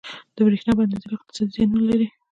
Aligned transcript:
•د 0.35 0.37
برېښنا 0.45 0.71
بندیدل 0.77 1.11
اقتصادي 1.17 1.51
زیانونه 1.55 1.85
لري. 1.89 2.07